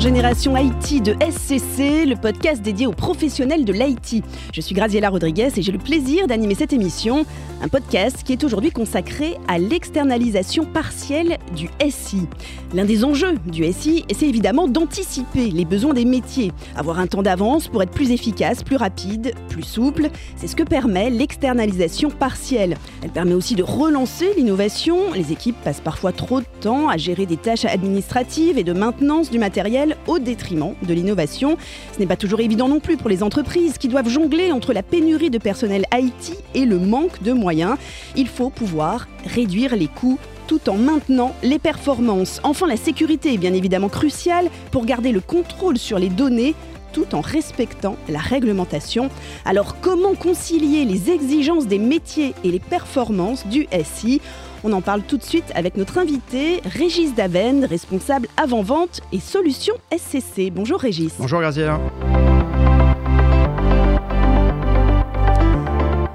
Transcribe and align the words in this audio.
Génération 0.00 0.56
IT 0.56 1.02
de 1.02 1.12
SCC, 1.20 2.06
le 2.06 2.14
podcast 2.14 2.62
dédié 2.62 2.86
aux 2.86 2.92
professionnels 2.92 3.66
de 3.66 3.72
l'IT. 3.74 4.24
Je 4.50 4.60
suis 4.62 4.74
Graziella 4.74 5.10
Rodriguez 5.10 5.50
et 5.54 5.60
j'ai 5.60 5.72
le 5.72 5.78
plaisir 5.78 6.26
d'animer 6.26 6.54
cette 6.54 6.72
émission, 6.72 7.26
un 7.60 7.68
podcast 7.68 8.22
qui 8.24 8.32
est 8.32 8.42
aujourd'hui 8.42 8.70
consacré 8.70 9.36
à 9.46 9.58
l'externalisation 9.58 10.64
partielle 10.64 11.36
du 11.54 11.68
SI. 11.90 12.26
L'un 12.72 12.86
des 12.86 13.04
enjeux 13.04 13.34
du 13.44 13.70
SI, 13.70 14.06
c'est 14.10 14.26
évidemment 14.26 14.68
d'anticiper 14.68 15.50
les 15.50 15.66
besoins 15.66 15.92
des 15.92 16.06
métiers, 16.06 16.50
avoir 16.76 16.98
un 16.98 17.06
temps 17.06 17.22
d'avance 17.22 17.68
pour 17.68 17.82
être 17.82 17.92
plus 17.92 18.10
efficace, 18.10 18.62
plus 18.62 18.76
rapide, 18.76 19.34
plus 19.50 19.64
souple. 19.64 20.08
C'est 20.36 20.46
ce 20.46 20.56
que 20.56 20.62
permet 20.62 21.10
l'externalisation 21.10 22.08
partielle. 22.08 22.78
Elle 23.02 23.10
permet 23.10 23.34
aussi 23.34 23.54
de 23.54 23.62
relancer 23.62 24.32
l'innovation. 24.34 25.12
Les 25.12 25.30
équipes 25.30 25.56
passent 25.62 25.82
parfois 25.82 26.12
trop 26.12 26.40
de 26.40 26.46
à 26.66 26.96
gérer 26.98 27.24
des 27.24 27.38
tâches 27.38 27.64
administratives 27.64 28.58
et 28.58 28.64
de 28.64 28.74
maintenance 28.74 29.30
du 29.30 29.38
matériel 29.38 29.96
au 30.06 30.18
détriment 30.18 30.74
de 30.82 30.92
l'innovation. 30.92 31.56
Ce 31.94 31.98
n'est 31.98 32.06
pas 32.06 32.16
toujours 32.16 32.40
évident 32.40 32.68
non 32.68 32.80
plus 32.80 32.98
pour 32.98 33.08
les 33.08 33.22
entreprises 33.22 33.78
qui 33.78 33.88
doivent 33.88 34.08
jongler 34.08 34.52
entre 34.52 34.74
la 34.74 34.82
pénurie 34.82 35.30
de 35.30 35.38
personnel 35.38 35.86
IT 35.94 36.36
et 36.54 36.66
le 36.66 36.78
manque 36.78 37.22
de 37.22 37.32
moyens. 37.32 37.76
Il 38.14 38.28
faut 38.28 38.50
pouvoir 38.50 39.08
réduire 39.24 39.74
les 39.74 39.88
coûts 39.88 40.18
tout 40.48 40.68
en 40.68 40.74
maintenant 40.74 41.34
les 41.42 41.58
performances. 41.58 42.40
Enfin, 42.42 42.66
la 42.66 42.76
sécurité 42.76 43.32
est 43.32 43.38
bien 43.38 43.54
évidemment 43.54 43.88
cruciale 43.88 44.50
pour 44.70 44.84
garder 44.84 45.12
le 45.12 45.20
contrôle 45.20 45.78
sur 45.78 45.98
les 45.98 46.10
données 46.10 46.54
tout 46.92 47.14
en 47.14 47.20
respectant 47.20 47.96
la 48.08 48.18
réglementation. 48.18 49.10
Alors 49.44 49.80
comment 49.80 50.14
concilier 50.14 50.84
les 50.84 51.10
exigences 51.10 51.66
des 51.66 51.78
métiers 51.78 52.34
et 52.44 52.50
les 52.50 52.58
performances 52.58 53.46
du 53.46 53.66
SI 53.84 54.20
on 54.64 54.72
en 54.72 54.80
parle 54.80 55.02
tout 55.02 55.16
de 55.16 55.22
suite 55.22 55.50
avec 55.54 55.76
notre 55.76 55.98
invité, 55.98 56.60
Régis 56.64 57.14
Daven, 57.14 57.64
responsable 57.64 58.28
avant-vente 58.36 59.00
et 59.12 59.20
solutions 59.20 59.76
SCC. 59.96 60.50
Bonjour 60.50 60.80
Régis. 60.80 61.12
Bonjour 61.18 61.40
Graziella. 61.40 61.80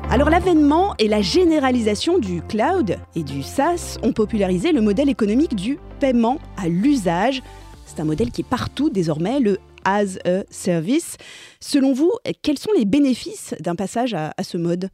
Alors 0.09 0.29
l'avènement 0.29 0.95
et 0.97 1.07
la 1.07 1.21
généralisation 1.21 2.19
du 2.19 2.41
cloud 2.41 2.97
et 3.15 3.23
du 3.23 3.43
SaaS 3.43 3.97
ont 4.01 4.13
popularisé 4.13 4.71
le 4.71 4.79
modèle 4.79 5.09
économique 5.09 5.55
du 5.55 5.77
paiement 5.99 6.39
à 6.55 6.69
l'usage. 6.69 7.41
C'est 7.85 7.99
un 7.99 8.05
modèle 8.05 8.31
qui 8.31 8.41
est 8.41 8.47
partout 8.49 8.89
désormais, 8.89 9.39
le 9.39 9.57
as 9.83 10.17
a 10.25 10.43
service. 10.49 11.17
Selon 11.59 11.93
vous, 11.93 12.11
quels 12.41 12.57
sont 12.57 12.71
les 12.77 12.85
bénéfices 12.85 13.55
d'un 13.59 13.75
passage 13.75 14.13
à, 14.13 14.31
ce 14.41 14.57
mode? 14.57 14.89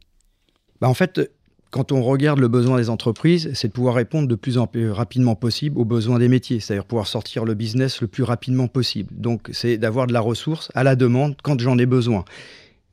Bah 0.80 0.88
En 0.88 0.94
fait, 0.94 1.20
quand 1.72 1.90
on 1.90 2.02
regarde 2.02 2.38
le 2.38 2.48
besoin 2.48 2.76
des 2.76 2.90
entreprises, 2.90 3.50
c'est 3.54 3.68
de 3.68 3.72
pouvoir 3.72 3.94
répondre 3.94 4.28
de 4.28 4.34
plus 4.34 4.58
en 4.58 4.66
plus 4.66 4.90
rapidement 4.90 5.34
possible 5.34 5.78
aux 5.78 5.86
besoins 5.86 6.18
des 6.18 6.28
métiers, 6.28 6.60
c'est-à-dire 6.60 6.84
pouvoir 6.84 7.06
sortir 7.06 7.46
le 7.46 7.54
business 7.54 8.02
le 8.02 8.08
plus 8.08 8.24
rapidement 8.24 8.68
possible. 8.68 9.08
Donc 9.16 9.48
c'est 9.52 9.78
d'avoir 9.78 10.06
de 10.06 10.12
la 10.12 10.20
ressource 10.20 10.70
à 10.74 10.84
la 10.84 10.96
demande 10.96 11.34
quand 11.42 11.58
j'en 11.58 11.78
ai 11.78 11.86
besoin. 11.86 12.26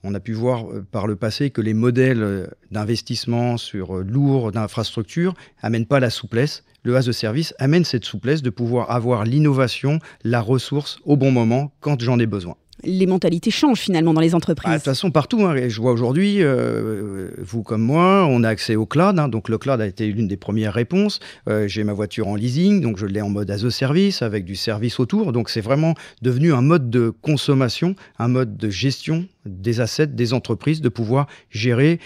On 0.05 0.13
a 0.13 0.21
pu 0.21 0.31
voir 0.31 0.71
euh, 0.71 0.85
par 0.89 1.07
le 1.07 1.17
passé 1.17 1.49
que 1.49 1.59
les 1.59 1.73
modèles 1.73 2.23
euh, 2.23 2.47
d'investissement 2.71 3.57
sur 3.57 3.97
euh, 3.97 4.01
lourd 4.01 4.53
d'infrastructure 4.53 5.33
amènent 5.61 5.85
pas 5.85 5.99
la 5.99 6.09
souplesse. 6.09 6.63
Le 6.83 6.95
as 6.95 7.05
de 7.05 7.11
service 7.11 7.53
amène 7.59 7.83
cette 7.83 8.05
souplesse 8.05 8.41
de 8.41 8.49
pouvoir 8.49 8.91
avoir 8.91 9.25
l'innovation, 9.25 9.99
la 10.23 10.39
ressource 10.39 10.99
au 11.03 11.17
bon 11.17 11.31
moment 11.31 11.73
quand 11.81 12.01
j'en 12.01 12.17
ai 12.17 12.27
besoin 12.27 12.55
les 12.83 13.05
mentalités 13.05 13.51
changent 13.51 13.79
finalement 13.79 14.13
dans 14.13 14.21
les 14.21 14.35
entreprises. 14.35 14.69
Ah, 14.71 14.73
de 14.73 14.79
toute 14.79 14.85
façon, 14.85 15.11
partout. 15.11 15.45
Hein. 15.45 15.67
Je 15.67 15.81
vois 15.81 15.91
aujourd'hui, 15.91 16.37
euh, 16.39 17.29
vous 17.39 17.63
comme 17.63 17.81
moi, 17.81 18.25
on 18.29 18.43
a 18.43 18.49
accès 18.49 18.75
au 18.75 18.85
cloud. 18.85 19.19
Hein. 19.19 19.27
donc 19.27 19.49
le 19.49 19.57
cloud 19.57 19.81
a 19.81 19.87
été 19.87 20.07
l'une 20.07 20.27
des 20.27 20.37
premières 20.37 20.73
réponses. 20.73 21.19
Euh, 21.47 21.67
j'ai 21.67 21.83
ma 21.83 21.93
voiture 21.93 22.27
en 22.27 22.35
leasing, 22.35 22.81
donc 22.81 22.97
je 22.97 23.05
l'ai 23.05 23.21
en 23.21 23.29
mode 23.29 23.49
as 23.51 23.65
a 23.65 23.71
service 23.71 24.21
avec 24.21 24.45
du 24.45 24.55
service 24.55 24.99
autour. 24.99 25.31
Donc 25.31 25.49
c'est 25.49 25.61
vraiment 25.61 25.93
devenu 26.21 26.53
un 26.53 26.61
mode 26.61 26.89
de 26.89 27.09
consommation, 27.09 27.95
un 28.17 28.27
mode 28.27 28.57
de 28.57 28.69
gestion 28.69 29.25
des 29.45 29.81
assets 29.81 30.07
des 30.07 30.33
entreprises, 30.33 30.81
de 30.81 30.89
pouvoir 30.89 31.27
gérer 31.49 31.99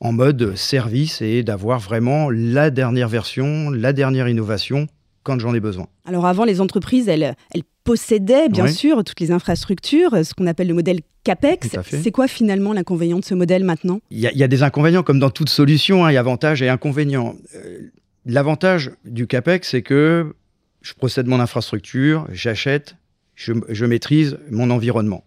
en 0.00 0.12
mode 0.12 0.56
service 0.56 1.20
et 1.20 1.42
d'avoir 1.42 1.78
vraiment 1.78 2.30
la 2.30 2.70
dernière 2.70 3.08
version, 3.08 3.70
la 3.70 3.92
dernière 3.92 4.28
innovation 4.28 4.86
quand 5.22 5.38
j'en 5.38 5.54
ai 5.54 5.60
besoin. 5.60 5.86
Alors 6.06 6.26
avant, 6.26 6.44
les 6.44 6.60
entreprises, 6.60 7.08
elles, 7.08 7.34
elles 7.54 7.62
possédaient 7.84 8.48
bien 8.48 8.68
sûr 8.68 9.04
toutes 9.04 9.20
les 9.20 9.30
infrastructures, 9.30 10.24
ce 10.24 10.34
qu'on 10.34 10.46
appelle 10.46 10.68
le 10.68 10.74
modèle 10.74 11.00
CAPEX. 11.24 11.68
C'est 11.84 12.10
quoi 12.10 12.28
finalement 12.28 12.72
l'inconvénient 12.72 13.18
de 13.18 13.24
ce 13.24 13.34
modèle 13.34 13.64
maintenant? 13.64 14.00
Il 14.10 14.18
y, 14.18 14.42
a, 14.42 14.48
des 14.48 14.62
inconvénients 14.62 15.02
comme 15.02 15.18
dans 15.18 15.30
toute 15.30 15.50
solution, 15.50 16.04
hein, 16.04 16.10
il 16.10 16.14
y 16.14 16.16
a 16.16 16.20
avantages 16.20 16.62
et 16.62 16.68
inconvénients. 16.68 17.36
Euh, 17.54 17.90
l'avantage 18.26 18.90
du 19.04 19.26
CAPEX, 19.26 19.70
c'est 19.70 19.82
que 19.82 20.34
je 20.82 20.94
procède 20.94 21.26
mon 21.26 21.40
infrastructure, 21.40 22.26
j'achète, 22.32 22.96
je, 23.34 23.52
je 23.68 23.86
maîtrise 23.86 24.38
mon 24.50 24.70
environnement. 24.70 25.24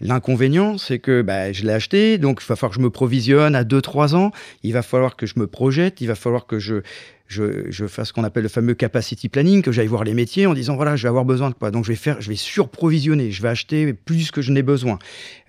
L'inconvénient, 0.00 0.76
c'est 0.76 0.98
que 0.98 1.22
bah, 1.22 1.52
je 1.52 1.64
l'ai 1.64 1.72
acheté, 1.72 2.18
donc 2.18 2.42
il 2.42 2.46
va 2.46 2.56
falloir 2.56 2.70
que 2.70 2.76
je 2.76 2.82
me 2.82 2.90
provisionne 2.90 3.54
à 3.54 3.64
2-3 3.64 4.14
ans, 4.14 4.30
il 4.62 4.74
va 4.74 4.82
falloir 4.82 5.16
que 5.16 5.26
je 5.26 5.34
me 5.38 5.46
projette, 5.46 6.02
il 6.02 6.06
va 6.06 6.14
falloir 6.14 6.46
que 6.46 6.58
je, 6.58 6.82
je, 7.28 7.70
je 7.70 7.86
ce 7.86 8.12
qu'on 8.12 8.24
appelle 8.24 8.44
le 8.44 8.48
fameux 8.48 8.74
capacity 8.74 9.28
planning, 9.28 9.62
que 9.62 9.72
j'aille 9.72 9.86
voir 9.86 10.04
les 10.04 10.14
métiers 10.14 10.46
en 10.46 10.54
disant 10.54 10.76
voilà, 10.76 10.96
je 10.96 11.02
vais 11.02 11.08
avoir 11.08 11.24
besoin 11.24 11.50
de 11.50 11.54
quoi. 11.54 11.70
Donc 11.70 11.84
je 11.84 11.90
vais 11.90 11.96
faire, 11.96 12.20
je 12.20 12.28
vais 12.28 12.36
surprovisionner, 12.36 13.30
je 13.30 13.42
vais 13.42 13.48
acheter 13.48 13.92
plus 13.92 14.30
que 14.30 14.42
je 14.42 14.52
n'ai 14.52 14.62
besoin. 14.62 14.98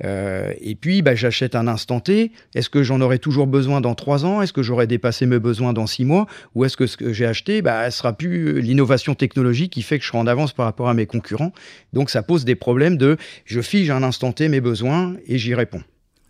Euh, 0.03 0.51
et 0.59 0.75
puis 0.75 1.01
bah, 1.01 1.15
j'achète 1.15 1.55
un 1.55 1.67
instant 1.67 1.99
T. 1.99 2.31
Est-ce 2.55 2.69
que 2.69 2.83
j'en 2.83 3.01
aurai 3.01 3.19
toujours 3.19 3.47
besoin 3.47 3.81
dans 3.81 3.95
trois 3.95 4.25
ans? 4.25 4.41
Est-ce 4.41 4.53
que 4.53 4.63
j'aurai 4.63 4.87
dépassé 4.87 5.25
mes 5.25 5.39
besoins 5.39 5.73
dans 5.73 5.87
six 5.87 6.05
mois? 6.05 6.27
Ou 6.55 6.65
est-ce 6.65 6.77
que 6.77 6.87
ce 6.87 6.97
que 6.97 7.13
j'ai 7.13 7.25
acheté, 7.25 7.61
bah, 7.61 7.89
sera 7.91 8.13
plus 8.13 8.61
l'innovation 8.61 9.15
technologique 9.15 9.73
qui 9.73 9.81
fait 9.81 9.97
que 9.97 10.03
je 10.03 10.09
serai 10.09 10.17
en 10.17 10.27
avance 10.27 10.53
par 10.53 10.65
rapport 10.65 10.89
à 10.89 10.93
mes 10.93 11.05
concurrents? 11.05 11.53
Donc 11.93 12.09
ça 12.09 12.23
pose 12.23 12.45
des 12.45 12.55
problèmes 12.55 12.97
de 12.97 13.17
je 13.45 13.61
fige 13.61 13.89
un 13.89 14.03
instant 14.03 14.31
T 14.31 14.49
mes 14.49 14.61
besoins 14.61 15.15
et 15.25 15.37
j'y 15.37 15.53
réponds. 15.53 15.81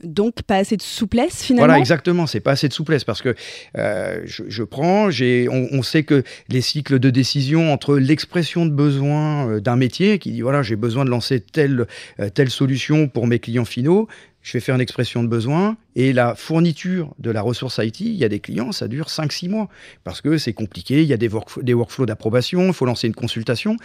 Donc 0.03 0.43
pas 0.43 0.57
assez 0.57 0.77
de 0.77 0.83
souplesse 0.83 1.43
finalement. 1.43 1.65
Voilà, 1.65 1.79
exactement, 1.79 2.27
c'est 2.27 2.39
pas 2.39 2.51
assez 2.51 2.67
de 2.67 2.73
souplesse 2.73 3.03
parce 3.03 3.23
que 3.23 3.33
euh, 3.77 4.21
je, 4.25 4.63
prends, 4.63 5.09
on, 5.09 5.81
sait 5.81 6.03
que 6.03 6.23
les 6.49 6.61
cycles 6.61 6.99
de 6.99 7.09
décision 7.09 7.73
entre 7.73 7.97
l'expression 7.97 8.67
de 8.67 8.71
besoin 8.71 9.49
euh, 9.49 9.59
d'un 9.59 9.75
métier 9.75 10.19
qui 10.19 10.31
dit 10.31 10.41
voilà 10.41 10.61
j'ai 10.61 10.75
besoin 10.75 11.03
de 11.03 11.09
lancer 11.09 11.39
telle 11.39 11.87
euh, 12.19 12.29
telle 12.29 12.51
solution 12.51 13.07
pour 13.07 13.25
mes 13.25 13.39
clients 13.39 13.65
finaux, 13.65 14.07
je 14.43 14.53
vais 14.53 14.59
faire 14.59 14.75
une 14.75 14.81
expression 14.81 15.23
de 15.23 15.27
besoin 15.27 15.77
et 15.95 16.13
la 16.13 16.35
fourniture 16.35 17.15
de 17.17 17.31
la 17.31 17.41
ressource 17.41 17.79
IT, 17.81 18.01
il 18.01 18.15
y 18.15 18.23
a 18.23 18.29
des 18.29 18.39
clients, 18.39 18.71
ça 18.71 18.87
dure 18.87 19.07
5-6 19.07 19.49
mois 19.49 19.67
parce 20.03 20.21
que 20.21 20.37
c'est 20.37 20.53
compliqué, 20.53 21.01
il 21.01 21.07
y 21.07 21.13
a 21.13 21.17
des, 21.17 21.29
des 21.63 21.73
workflows 21.73 22.05
d'approbation, 22.05 22.67
il 22.67 22.73
faut 22.73 22.85
lancer 22.85 23.07
une 23.07 23.15
consultation. 23.15 23.77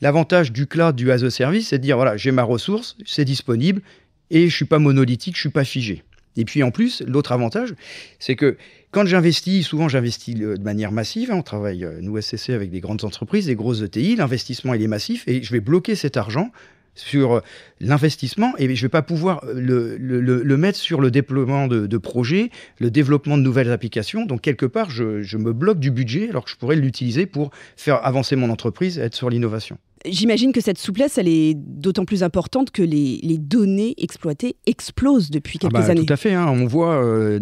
L'avantage 0.00 0.52
du 0.52 0.66
cloud, 0.66 0.94
du 0.94 1.10
as 1.10 1.24
a 1.24 1.30
service, 1.30 1.68
c'est 1.68 1.78
de 1.78 1.82
dire 1.82 1.96
voilà 1.96 2.16
j'ai 2.16 2.30
ma 2.30 2.44
ressource, 2.44 2.96
c'est 3.04 3.24
disponible 3.24 3.82
et 4.30 4.48
je 4.48 4.54
suis 4.54 4.64
pas 4.64 4.78
monolithique, 4.78 5.36
je 5.36 5.40
suis 5.40 5.48
pas 5.48 5.64
figé. 5.64 6.02
Et 6.36 6.44
puis 6.44 6.62
en 6.62 6.70
plus, 6.70 7.02
l'autre 7.06 7.32
avantage, 7.32 7.74
c'est 8.18 8.36
que 8.36 8.56
quand 8.90 9.06
j'investis, 9.06 9.66
souvent 9.66 9.88
j'investis 9.88 10.34
de 10.34 10.58
manière 10.62 10.92
massive, 10.92 11.30
hein, 11.30 11.36
on 11.36 11.42
travaille, 11.42 11.84
euh, 11.84 11.98
nous 12.00 12.20
SCC, 12.20 12.50
avec 12.50 12.70
des 12.70 12.80
grandes 12.80 13.04
entreprises, 13.04 13.46
des 13.46 13.54
grosses 13.54 13.82
ETI, 13.82 14.16
l'investissement 14.16 14.74
il 14.74 14.82
est 14.82 14.88
massif, 14.88 15.26
et 15.26 15.42
je 15.42 15.52
vais 15.52 15.60
bloquer 15.60 15.94
cet 15.94 16.16
argent 16.16 16.50
sur 16.94 17.34
euh, 17.34 17.40
l'investissement 17.80 18.54
et 18.58 18.64
je 18.64 18.70
ne 18.70 18.86
vais 18.86 18.88
pas 18.88 19.02
pouvoir 19.02 19.44
euh, 19.44 19.96
le, 19.98 20.56
mettre 20.56 20.78
sur 20.78 21.00
le 21.00 21.10
déploiement 21.10 21.68
de, 21.68 21.98
projets, 21.98 22.50
le 22.80 22.90
développement 22.90 23.36
de 23.36 23.42
nouvelles 23.42 23.70
applications. 23.70 24.24
Donc 24.24 24.40
quelque 24.40 24.66
part, 24.66 24.90
je, 24.90 25.22
je 25.22 25.36
me 25.36 25.52
bloque 25.52 25.78
du 25.78 25.90
budget 25.90 26.30
alors 26.30 26.44
que 26.44 26.50
je 26.50 26.56
pourrais 26.56 26.76
l'utiliser 26.76 27.26
pour 27.26 27.50
faire 27.76 28.04
avancer 28.04 28.34
mon 28.34 28.50
entreprise 28.50 28.98
être 28.98 29.14
sur 29.14 29.30
l'innovation. 29.30 29.78
J'imagine 30.04 30.52
que 30.52 30.60
cette 30.60 30.78
souplesse, 30.78 31.18
elle 31.18 31.28
est 31.28 31.54
d'autant 31.54 32.04
plus 32.04 32.22
importante 32.22 32.70
que 32.70 32.82
les, 32.82 33.38
données 33.38 33.94
exploitées 33.98 34.56
explosent 34.66 35.30
depuis 35.30 35.58
quelques 35.58 35.74
ah 35.76 35.80
bah, 35.80 35.90
années. 35.90 36.04
Tout 36.04 36.12
à 36.12 36.16
fait. 36.16 36.34
Hein. 36.34 36.46
On 36.48 36.66
voit, 36.66 37.02
euh, 37.02 37.40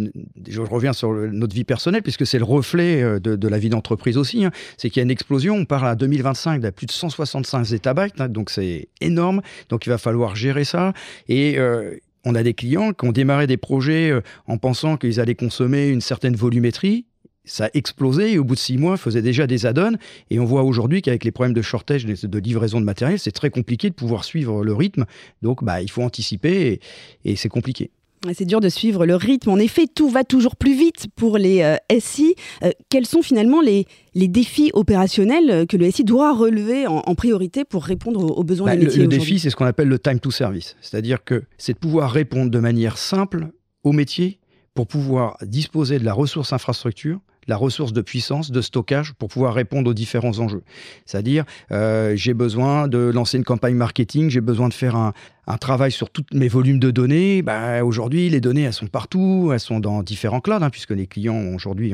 je 0.48 0.60
reviens 0.60 0.92
sur 0.92 1.12
notre 1.12 1.54
vie 1.54 1.64
personnelle, 1.64 2.02
puisque 2.02 2.26
c'est 2.26 2.38
le 2.38 2.44
reflet 2.44 3.02
euh, 3.02 3.18
de, 3.18 3.48
la 3.48 3.58
vie 3.58 3.68
d'entreprise 3.68 4.16
aussi, 4.16 4.44
hein. 4.44 4.50
c'est 4.76 4.88
qu'il 4.88 5.00
y 5.00 5.02
a 5.02 5.04
une 5.04 5.10
explosion. 5.10 5.56
On 5.56 5.64
parle 5.64 5.88
à 5.88 5.94
2025 5.94 6.60
d'à 6.60 6.72
plus 6.72 6.86
de 6.86 6.92
165 6.92 7.64
zettabytes, 7.64 8.20
hein, 8.20 8.28
donc 8.28 8.50
c'est 8.50 8.88
énorme. 9.00 9.40
Donc 9.68 9.86
il 9.86 9.90
va 9.90 9.98
falloir 9.98 10.36
gérer 10.36 10.64
ça. 10.64 10.92
Et 11.28 11.58
euh, 11.58 11.96
on 12.24 12.34
a 12.34 12.42
des 12.42 12.54
clients 12.54 12.92
qui 12.92 13.06
ont 13.06 13.12
démarré 13.12 13.46
des 13.46 13.56
projets 13.56 14.12
en 14.46 14.56
pensant 14.56 14.96
qu'ils 14.96 15.20
allaient 15.20 15.34
consommer 15.34 15.88
une 15.88 16.00
certaine 16.00 16.36
volumétrie 16.36 17.04
ça 17.44 17.66
a 17.66 17.70
explosé 17.74 18.32
et 18.32 18.38
au 18.38 18.44
bout 18.44 18.54
de 18.54 18.60
six 18.60 18.78
mois, 18.78 18.96
faisait 18.96 19.22
déjà 19.22 19.46
des 19.46 19.66
add-ons. 19.66 19.96
Et 20.30 20.38
on 20.38 20.44
voit 20.44 20.62
aujourd'hui 20.62 21.02
qu'avec 21.02 21.24
les 21.24 21.30
problèmes 21.30 21.54
de 21.54 21.62
shortage, 21.62 22.04
de 22.04 22.38
livraison 22.38 22.80
de 22.80 22.84
matériel, 22.84 23.18
c'est 23.18 23.32
très 23.32 23.50
compliqué 23.50 23.90
de 23.90 23.94
pouvoir 23.94 24.24
suivre 24.24 24.64
le 24.64 24.74
rythme. 24.74 25.04
Donc, 25.42 25.62
bah, 25.62 25.82
il 25.82 25.90
faut 25.90 26.02
anticiper 26.02 26.80
et, 27.24 27.36
c'est 27.36 27.48
compliqué. 27.48 27.90
C'est 28.32 28.46
dur 28.46 28.60
de 28.60 28.70
suivre 28.70 29.04
le 29.04 29.16
rythme. 29.16 29.50
En 29.50 29.58
effet, 29.58 29.86
tout 29.86 30.08
va 30.08 30.24
toujours 30.24 30.56
plus 30.56 30.74
vite 30.74 31.08
pour 31.14 31.36
les 31.36 31.60
euh, 31.60 31.76
SI. 32.00 32.34
Euh, 32.62 32.70
quels 32.88 33.04
sont 33.04 33.20
finalement 33.20 33.60
les, 33.60 33.84
les, 34.14 34.28
défis 34.28 34.70
opérationnels 34.72 35.66
que 35.66 35.76
le 35.76 35.90
SI 35.90 36.04
doit 36.04 36.34
relever 36.34 36.86
en, 36.86 37.14
priorité 37.14 37.66
pour 37.66 37.84
répondre 37.84 38.24
aux, 38.24 38.42
besoins 38.42 38.70
bah, 38.70 38.76
des 38.76 38.86
métiers 38.86 38.98
Le, 39.00 39.04
le 39.04 39.08
défi, 39.08 39.38
c'est 39.38 39.50
ce 39.50 39.56
qu'on 39.56 39.66
appelle 39.66 39.88
le 39.88 39.98
time 39.98 40.20
to 40.20 40.30
service. 40.30 40.74
C'est-à-dire 40.80 41.22
que 41.22 41.42
c'est 41.58 41.74
de 41.74 41.78
pouvoir 41.78 42.10
répondre 42.12 42.50
de 42.50 42.58
manière 42.58 42.96
simple 42.96 43.48
aux 43.82 43.92
métiers 43.92 44.38
pour 44.74 44.86
pouvoir 44.86 45.36
disposer 45.42 45.98
de 45.98 46.04
la 46.04 46.12
ressource 46.12 46.52
infrastructure 46.54 47.20
la 47.46 47.56
ressource 47.56 47.92
de 47.92 48.00
puissance, 48.00 48.50
de 48.50 48.60
stockage 48.60 49.12
pour 49.14 49.28
pouvoir 49.28 49.54
répondre 49.54 49.90
aux 49.90 49.94
différents 49.94 50.38
enjeux. 50.38 50.62
C'est-à-dire, 51.06 51.44
euh, 51.72 52.16
j'ai 52.16 52.34
besoin 52.34 52.88
de 52.88 52.98
lancer 52.98 53.38
une 53.38 53.44
campagne 53.44 53.74
marketing, 53.74 54.30
j'ai 54.30 54.40
besoin 54.40 54.68
de 54.68 54.74
faire 54.74 54.96
un, 54.96 55.12
un 55.46 55.58
travail 55.58 55.92
sur 55.92 56.10
tous 56.10 56.24
mes 56.32 56.48
volumes 56.48 56.78
de 56.78 56.90
données. 56.90 57.42
Bah, 57.42 57.84
aujourd'hui, 57.84 58.30
les 58.30 58.40
données, 58.40 58.62
elles 58.62 58.72
sont 58.72 58.86
partout, 58.86 59.50
elles 59.52 59.60
sont 59.60 59.80
dans 59.80 60.02
différents 60.02 60.40
clouds, 60.40 60.62
hein, 60.62 60.70
puisque 60.70 60.90
les 60.90 61.06
clients, 61.06 61.54
aujourd'hui, 61.54 61.92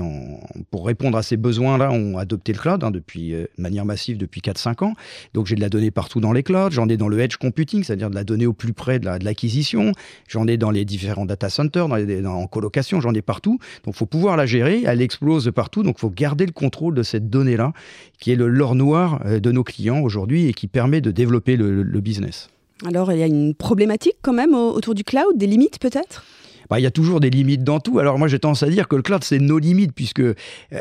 pour 0.70 0.86
répondre 0.86 1.18
à 1.18 1.22
ces 1.22 1.36
besoins-là, 1.36 1.90
ont 1.90 2.18
adopté 2.18 2.52
le 2.52 2.58
cloud 2.58 2.84
hein, 2.84 2.90
depuis, 2.90 3.34
euh, 3.34 3.46
de 3.56 3.62
manière 3.62 3.84
massive 3.84 4.18
depuis 4.18 4.40
4-5 4.40 4.84
ans. 4.84 4.94
Donc, 5.34 5.46
j'ai 5.46 5.56
de 5.56 5.60
la 5.60 5.68
donnée 5.68 5.90
partout 5.90 6.20
dans 6.20 6.32
les 6.32 6.42
clouds, 6.42 6.70
j'en 6.70 6.88
ai 6.88 6.96
dans 6.96 7.08
le 7.08 7.18
edge 7.20 7.36
computing, 7.36 7.82
c'est-à-dire 7.82 8.10
de 8.10 8.14
la 8.14 8.24
donnée 8.24 8.46
au 8.46 8.52
plus 8.52 8.72
près 8.72 8.98
de 8.98 9.24
l'acquisition, 9.24 9.92
j'en 10.28 10.46
ai 10.46 10.56
dans 10.56 10.70
les 10.70 10.84
différents 10.84 11.26
data 11.26 11.50
centers, 11.50 11.88
dans 11.88 11.96
les, 11.96 12.24
en 12.26 12.46
colocation, 12.46 13.00
j'en 13.00 13.14
ai 13.14 13.22
partout. 13.22 13.58
Donc, 13.84 13.94
il 13.94 13.98
faut 13.98 14.06
pouvoir 14.06 14.36
la 14.36 14.46
gérer, 14.46 14.82
elle 14.86 15.02
explose 15.02 15.50
partout, 15.54 15.82
donc 15.82 15.96
il 15.98 16.00
faut 16.00 16.10
garder 16.10 16.46
le 16.46 16.52
contrôle 16.52 16.94
de 16.94 17.02
cette 17.02 17.28
donnée-là, 17.30 17.72
qui 18.18 18.32
est 18.32 18.36
le 18.36 18.48
l'or 18.48 18.74
noir 18.74 19.20
euh, 19.24 19.40
de 19.40 19.50
nos 19.50 19.64
clients 19.64 20.00
aujourd'hui 20.00 20.46
et 20.46 20.52
qui 20.52 20.66
permet 20.66 21.00
de 21.00 21.10
développer 21.10 21.56
le 21.56 22.00
business. 22.00 22.50
Alors, 22.86 23.12
il 23.12 23.18
y 23.18 23.22
a 23.22 23.26
une 23.26 23.54
problématique 23.54 24.16
quand 24.22 24.32
même 24.32 24.54
autour 24.54 24.94
du 24.94 25.04
cloud, 25.04 25.36
des 25.36 25.46
limites 25.46 25.78
peut-être? 25.78 26.24
Bah, 26.70 26.78
il 26.78 26.84
y 26.84 26.86
a 26.86 26.92
toujours 26.92 27.18
des 27.18 27.30
limites 27.30 27.64
dans 27.64 27.80
tout. 27.80 27.98
Alors 27.98 28.16
moi, 28.16 28.28
j'ai 28.28 28.38
tendance 28.38 28.62
à 28.62 28.68
dire 28.70 28.86
que 28.86 28.94
le 28.94 29.02
cloud, 29.02 29.24
c'est 29.24 29.40
nos 29.40 29.58
limites, 29.58 29.92
puisque 29.92 30.20
euh, 30.20 30.34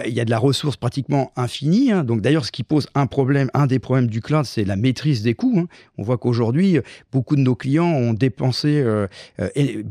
il 0.06 0.14
y 0.14 0.20
a 0.20 0.26
de 0.26 0.30
la 0.30 0.38
ressource 0.38 0.78
pratiquement 0.78 1.32
infinie. 1.36 1.92
Hein. 1.92 2.04
Donc 2.04 2.22
d'ailleurs, 2.22 2.46
ce 2.46 2.52
qui 2.52 2.62
pose 2.62 2.88
un 2.94 3.08
problème, 3.08 3.50
un 3.56 3.66
des 3.66 3.80
problèmes 3.80 4.08
du 4.08 4.22
cloud, 4.22 4.46
c'est 4.46 4.66
la 4.66 4.76
maîtrise 4.76 5.24
des 5.24 5.34
coûts. 5.34 5.58
Hein. 5.58 5.68
On 5.98 6.04
voit 6.04 6.20
qu'aujourd'hui, 6.20 6.80
beaucoup 7.12 7.36
de 7.36 7.42
nos 7.42 7.56
clients 7.56 7.92
ont 7.92 8.14
dépensé 8.14 8.80
euh, 8.80 9.08
euh, 9.40 9.84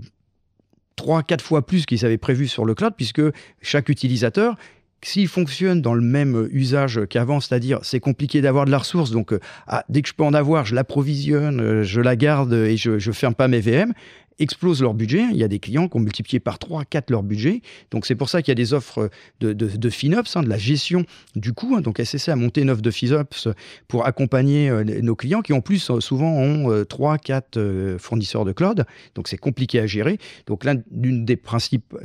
trois, 0.94 1.25
quatre 1.25 1.44
fois 1.44 1.66
plus 1.66 1.84
qu'ils 1.84 2.05
avaient 2.05 2.16
prévu 2.16 2.46
sur 2.46 2.64
le 2.64 2.76
cloud, 2.76 2.93
puisque 2.96 3.22
chaque 3.60 3.88
utilisateur 3.88 4.55
s'il 5.03 5.29
fonctionne 5.29 5.81
dans 5.81 5.95
le 5.95 6.00
même 6.00 6.49
usage 6.50 7.00
qu'avant, 7.09 7.41
c'est-à-dire 7.41 7.79
c'est 7.83 8.00
compliqué 8.00 8.41
d'avoir 8.41 8.65
de 8.65 8.71
la 8.71 8.79
ressource, 8.79 9.11
donc 9.11 9.33
euh, 9.33 9.41
ah, 9.67 9.85
dès 9.89 10.03
que 10.03 10.09
je 10.09 10.15
peux 10.15 10.25
en 10.25 10.35
avoir, 10.35 10.65
je 10.65 10.75
l'approvisionne, 10.75 11.61
euh, 11.61 11.83
je 11.85 12.00
la 12.00 12.17
garde 12.17 12.53
et 12.53 12.77
je 12.77 12.93
ne 12.93 13.12
ferme 13.12 13.35
pas 13.35 13.49
mes 13.49 13.61
VM, 13.61 13.93
explosent 14.41 14.83
leur 14.83 14.95
budget. 14.95 15.25
Il 15.33 15.37
y 15.37 15.45
a 15.45 15.49
des 15.49 15.59
clients 15.59 15.89
qui 15.89 15.97
ont 15.97 16.00
multiplié 16.00 16.39
par 16.41 16.59
3, 16.59 16.85
4 16.85 17.11
leur 17.11 17.23
budget. 17.23 17.61
Donc 17.91 18.06
c'est 18.06 18.15
pour 18.15 18.29
ça 18.29 18.41
qu'il 18.41 18.50
y 18.50 18.53
a 18.53 18.56
des 18.56 18.73
offres 18.73 19.11
de, 19.41 19.53
de, 19.53 19.91
FinOps, 19.91 20.37
hein, 20.37 20.43
de 20.43 20.49
la 20.49 20.59
gestion 20.59 21.05
du 21.35 21.53
coût. 21.53 21.75
Hein. 21.77 21.81
Donc 21.81 22.01
SCC 22.01 22.29
a 22.29 22.37
monté 22.37 22.61
une 22.62 22.71
offre 22.71 22.83
de 22.83 22.91
FinOps 22.91 23.49
pour 23.89 24.06
accompagner 24.06 24.71
euh, 24.71 24.85
nos 24.85 25.17
clients 25.17 25.43
qui 25.43 25.53
en 25.53 25.61
plus 25.61 25.91
souvent 26.01 26.31
ont 26.31 26.85
3, 26.85 27.19
4 27.19 27.97
fournisseurs 27.99 28.44
de 28.44 28.53
cloud. 28.53 28.85
Donc 29.15 29.27
c'est 29.27 29.39
compliqué 29.39 29.81
à 29.81 29.87
gérer. 29.87 30.19
Donc 30.47 30.65
l'un 30.65 30.77
des 30.91 31.37
principes 31.37 31.97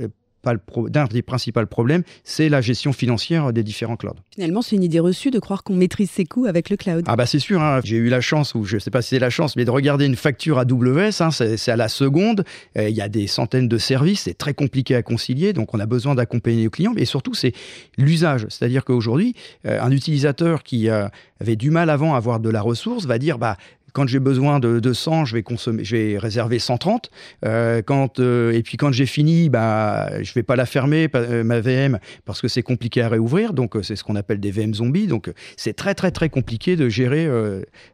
d'un 0.90 1.06
des 1.06 1.22
principaux 1.22 1.66
problèmes, 1.66 2.04
c'est 2.24 2.50
la 2.50 2.62
gestion 2.62 2.94
financière 2.94 3.54
des 3.54 3.63
différents 3.63 3.95
clouds. 3.95 4.16
Finalement, 4.34 4.62
c'est 4.62 4.75
une 4.75 4.84
idée 4.84 5.00
reçue 5.00 5.31
de 5.31 5.40
croire 5.40 5.63
qu'on 5.63 5.75
maîtrise 5.75 6.10
ses 6.10 6.25
coûts 6.25 6.45
avec 6.45 6.69
le 6.69 6.78
cloud. 6.78 7.04
Ah 7.07 7.16
bah 7.16 7.25
c'est 7.25 7.40
sûr, 7.40 7.62
hein. 7.62 7.80
j'ai 7.84 7.98
eu 7.98 8.10
la 8.10 8.22
chance, 8.22 8.56
ou 8.56 8.66
je 8.66 8.75
ne 8.75 8.80
sais 8.80 8.92
pas 8.92 9.01
si 9.01 9.10
c'est 9.10 9.19
la 9.19 9.30
chance, 9.30 9.56
mais 9.56 9.66
de 9.66 9.72
regarder 9.72 10.06
une 10.06 10.16
facture 10.16 10.60
AWS, 10.60 11.22
hein, 11.22 11.31
c'est 11.31 11.72
à 11.72 11.75
la 11.75 11.88
seconde, 11.88 12.44
euh, 12.78 12.90
il 12.90 12.95
y 12.95 13.01
a 13.01 13.10
des 13.10 13.28
centaines 13.28 13.68
de 13.68 13.78
services, 13.78 14.22
c'est 14.22 14.38
très 14.38 14.54
compliqué 14.54 14.95
à 14.95 15.04
concilier, 15.04 15.54
donc 15.54 15.74
on 15.74 15.80
a 15.80 15.86
besoin 15.86 16.16
d'accompagner 16.16 16.63
le 16.63 16.69
client, 16.69 16.94
et 16.98 17.06
surtout 17.06 17.34
c'est 17.34 17.54
l'usage, 17.98 18.46
c'est-à-dire 18.50 18.84
qu'aujourd'hui, 18.84 19.36
euh, 19.66 19.81
un 19.81 19.92
utilisateur 19.92 20.63
qui 20.63 20.89
euh, 20.89 21.07
avait 21.39 21.56
du 21.56 21.72
mal 21.72 21.89
avant 21.89 22.13
à 22.13 22.18
avoir 22.18 22.39
de 22.39 22.50
la 22.50 22.62
ressource 22.62 23.06
va 23.06 23.18
dire, 23.18 23.38
bah 23.38 23.57
quand 23.94 24.07
j'ai 24.07 24.19
besoin 24.19 24.60
de, 24.60 24.94
100, 24.94 25.25
je 25.25 25.36
vais 25.36 25.44
consommer, 25.44 25.84
je 25.84 25.95
vais 25.95 26.18
réserver 26.18 26.60
130. 26.60 27.10
Euh, 27.45 27.81
quand, 27.81 28.19
euh, 28.19 28.51
et 28.51 28.63
puis 28.63 28.75
quand 28.78 28.92
j'ai 28.92 29.06
fini, 29.06 29.50
bah, 29.50 30.22
je 30.22 30.34
vais 30.34 30.44
pas 30.44 30.56
la 30.56 30.66
fermer, 30.66 31.07
euh, 31.16 31.44
ma 31.44 31.62
VM, 31.62 32.00
parce 32.25 32.42
que 32.42 32.48
c'est 32.48 32.63
compliqué 32.63 33.01
à 33.01 33.10
réouvrir. 33.10 33.54
Donc 33.54 33.78
c'est 33.84 33.95
ce 33.95 34.04
qu'on 34.04 34.16
appelle 34.16 34.40
des 34.40 34.51
VM 34.51 34.74
zombies. 34.74 35.07
Donc 35.07 35.31
c'est 35.57 35.74
très 35.74 35.94
très 35.94 36.12
très 36.12 36.30
compliqué 36.30 36.75
de 36.75 36.90
gérer 36.90 37.30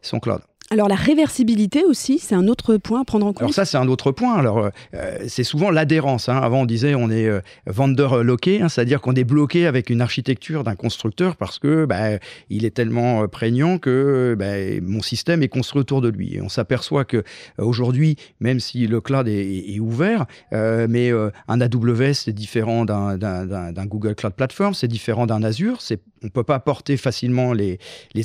son 0.01 0.19
cloud. 0.19 0.41
Alors 0.71 0.87
la 0.87 0.95
réversibilité 0.95 1.83
aussi, 1.83 2.19
c'est 2.19 2.35
un 2.35 2.47
autre 2.47 2.77
point 2.77 3.01
à 3.01 3.03
prendre 3.03 3.25
en 3.25 3.33
compte. 3.33 3.41
Alors 3.41 3.53
ça, 3.55 3.65
c'est 3.65 3.77
un 3.77 3.87
autre 3.87 4.11
point. 4.11 4.35
Alors 4.35 4.69
euh, 4.93 5.17
c'est 5.27 5.43
souvent 5.43 5.71
l'adhérence. 5.71 6.29
Hein. 6.29 6.37
Avant, 6.37 6.61
on 6.61 6.65
disait 6.65 6.93
on 6.93 7.09
est 7.09 7.25
euh, 7.25 7.41
vendeur 7.65 8.23
loqué, 8.23 8.61
hein, 8.61 8.69
c'est-à-dire 8.69 9.01
qu'on 9.01 9.13
est 9.13 9.23
bloqué 9.23 9.65
avec 9.65 9.89
une 9.89 9.99
architecture 9.99 10.63
d'un 10.63 10.75
constructeur 10.75 11.37
parce 11.37 11.57
que 11.57 11.85
bah, 11.85 12.19
il 12.51 12.65
est 12.65 12.69
tellement 12.69 13.23
euh, 13.23 13.27
prégnant 13.27 13.79
que 13.79 14.35
bah, 14.37 14.79
mon 14.83 15.01
système 15.01 15.41
est 15.41 15.47
construit 15.47 15.79
autour 15.79 16.01
de 16.01 16.09
lui. 16.09 16.35
Et 16.35 16.41
on 16.41 16.49
s'aperçoit 16.49 17.03
que 17.03 17.23
aujourd'hui, 17.57 18.17
même 18.39 18.59
si 18.59 18.85
le 18.85 19.01
cloud 19.01 19.27
est, 19.27 19.79
ouvert, 19.79 20.25
mais 20.51 21.09
un 21.47 21.61
AWS 21.61 22.13
c'est 22.13 22.33
différent 22.33 22.85
d'un 22.85 23.85
Google 23.85 24.13
Cloud 24.13 24.33
Platform, 24.33 24.73
c'est 24.73 24.87
différent 24.87 25.25
d'un 25.25 25.41
Azure. 25.41 25.81
On 26.23 26.27
ne 26.27 26.31
peut 26.31 26.43
pas 26.43 26.59
porter 26.59 26.97
facilement 26.97 27.53
les, 27.53 27.79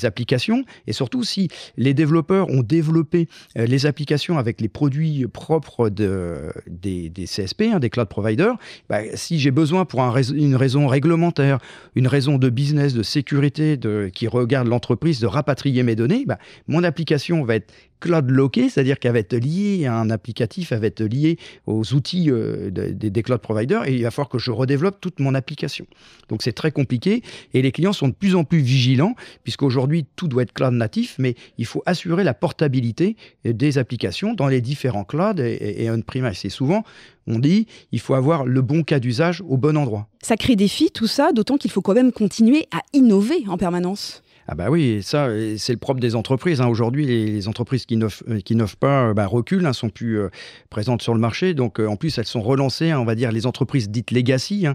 applications. 0.04 0.64
Et 0.86 0.92
surtout, 0.92 1.22
si 1.22 1.48
les 1.76 1.94
développeurs 1.94 2.50
ont 2.50 2.62
développé 2.62 3.28
euh, 3.56 3.64
les 3.64 3.86
applications 3.86 4.38
avec 4.38 4.60
les 4.60 4.68
produits 4.68 5.26
propres 5.32 5.88
de, 5.88 6.52
des, 6.66 7.10
CSP, 7.26 7.62
hein, 7.72 7.78
des 7.78 7.90
cloud 7.90 8.08
providers, 8.08 8.56
bah, 8.88 9.00
si 9.14 9.38
j'ai 9.38 9.52
besoin 9.52 9.84
pour 9.84 10.02
une 10.02 10.56
raison 10.56 10.88
réglementaire, 10.88 11.58
une 11.94 12.08
raison 12.08 12.38
de 12.38 12.50
business, 12.50 12.92
de 12.92 13.02
sécurité, 13.02 13.78
qui 14.12 14.26
regarde 14.26 14.68
l'entreprise, 14.68 15.20
de 15.20 15.26
rapatrier 15.26 15.82
mes 15.82 15.96
données, 15.96 16.24
bah, 16.26 16.38
mon 16.66 16.82
application 16.82 17.44
va 17.44 17.56
être 17.56 17.72
cloud 18.04 18.30
locké, 18.30 18.68
c'est-à-dire 18.68 18.98
qu'elle 18.98 19.14
va 19.14 19.20
être 19.20 19.34
liée 19.34 19.86
à 19.86 19.94
un 19.94 20.10
applicatif, 20.10 20.72
elle 20.72 20.80
va 20.80 20.88
être 20.88 21.02
liée 21.02 21.38
aux 21.66 21.94
outils 21.94 22.30
euh, 22.30 22.70
des 22.70 23.22
cloud 23.22 23.40
providers, 23.40 23.88
et 23.88 23.94
il 23.94 24.02
va 24.02 24.10
falloir 24.10 24.28
que 24.28 24.38
je 24.38 24.50
redéveloppe 24.50 25.00
toute 25.00 25.20
mon 25.20 25.34
application. 25.34 25.86
Donc 26.28 26.42
c'est 26.42 26.52
très 26.52 26.70
compliqué, 26.70 27.22
et 27.54 27.62
les 27.62 27.72
clients 27.72 27.94
sont 27.94 28.08
de 28.08 28.12
plus 28.12 28.34
en 28.34 28.44
plus 28.44 28.58
vigilants, 28.58 29.14
puisqu'aujourd'hui 29.42 30.04
tout 30.16 30.28
doit 30.28 30.42
être 30.42 30.52
cloud 30.52 30.74
natif, 30.74 31.16
mais 31.18 31.34
il 31.56 31.64
faut 31.64 31.82
assurer 31.86 32.24
la 32.24 32.34
portabilité 32.34 33.16
des 33.46 33.78
applications 33.78 34.34
dans 34.34 34.48
les 34.48 34.60
différents 34.60 35.04
clouds 35.04 35.40
et, 35.40 35.90
on-premise. 35.90 36.44
Et 36.44 36.50
souvent, 36.50 36.84
on 37.26 37.38
dit 37.38 37.66
il 37.90 38.00
faut 38.00 38.14
avoir 38.14 38.44
le 38.44 38.60
bon 38.60 38.82
cas 38.82 38.98
d'usage 38.98 39.42
au 39.48 39.56
bon 39.56 39.78
endroit. 39.78 40.08
Ça 40.20 40.36
crée 40.36 40.56
des 40.56 40.64
défi 40.64 40.90
tout 40.90 41.06
ça, 41.06 41.32
d'autant 41.32 41.56
qu'il 41.56 41.70
faut 41.70 41.82
quand 41.82 41.94
même 41.94 42.12
continuer 42.12 42.66
à 42.70 42.80
innover 42.92 43.44
en 43.48 43.56
permanence. 43.56 44.22
Ah 44.46 44.54
bah 44.54 44.68
oui, 44.68 45.02
ça, 45.02 45.28
c'est 45.56 45.72
le 45.72 45.78
propre 45.78 46.00
des 46.00 46.14
entreprises. 46.14 46.60
Hein. 46.60 46.66
Aujourd'hui, 46.66 47.06
les, 47.06 47.48
entreprises 47.48 47.86
qui 47.86 47.96
n'offrent 47.96 48.24
euh, 48.28 48.66
pas 48.78 49.08
euh, 49.08 49.14
bah, 49.14 49.26
reculent, 49.26 49.64
hein, 49.64 49.72
sont 49.72 49.88
plus 49.88 50.18
euh, 50.18 50.28
présentes 50.68 51.00
sur 51.00 51.14
le 51.14 51.20
marché. 51.20 51.54
Donc, 51.54 51.78
en 51.78 51.96
plus, 51.96 52.18
elles 52.18 52.26
sont 52.26 52.42
relancées, 52.42 52.90
hein, 52.90 53.00
on 53.00 53.06
va 53.06 53.14
dire, 53.14 53.32
les 53.32 53.46
entreprises 53.46 53.88
dites 53.88 54.10
legacy, 54.10 54.66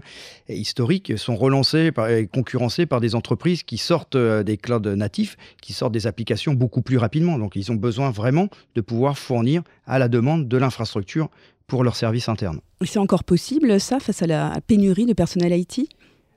historiques, 0.48 1.16
sont 1.16 1.36
relancées 1.36 1.92
et 2.08 2.26
concurrencées 2.26 2.86
par 2.86 3.00
des 3.00 3.14
entreprises 3.14 3.62
qui 3.62 3.78
sortent 3.78 4.16
des 4.16 4.56
clouds 4.56 4.80
natifs, 4.80 5.36
qui 5.62 5.72
sortent 5.72 5.92
des 5.92 6.06
applications 6.06 6.54
beaucoup 6.54 6.82
plus 6.82 6.98
rapidement. 6.98 7.38
Donc, 7.38 7.54
ils 7.54 7.70
ont 7.70 7.76
besoin 7.76 8.10
vraiment 8.10 8.48
de 8.74 8.80
pouvoir 8.80 9.18
fournir 9.18 9.62
à 9.86 9.98
la 9.98 10.08
demande 10.08 10.48
de 10.48 10.56
l'infrastructure 10.56 11.28
pour 11.68 11.84
leurs 11.84 11.96
services 11.96 12.28
internes. 12.28 12.60
C'est 12.84 12.98
encore 12.98 13.22
possible, 13.22 13.78
ça, 13.78 14.00
face 14.00 14.22
à 14.22 14.26
la 14.26 14.60
pénurie 14.66 15.06
de 15.06 15.12
personnel 15.12 15.52
IT 15.52 15.88